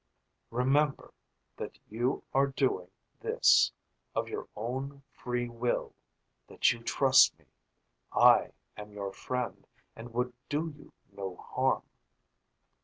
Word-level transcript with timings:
"Remember 0.49 1.13
that 1.57 1.77
you 1.87 2.23
are 2.33 2.47
doing 2.47 2.89
this 3.19 3.71
of 4.15 4.29
your 4.29 4.47
own 4.55 5.03
free 5.11 5.47
will, 5.47 5.93
that 6.47 6.71
you 6.73 6.81
trust 6.81 7.37
me. 7.37 7.45
I 8.11 8.53
am 8.75 8.91
your 8.93 9.13
friend 9.13 9.67
and 9.95 10.11
would 10.15 10.33
do 10.49 10.69
you 10.75 10.91
no 11.11 11.35
harm." 11.35 11.83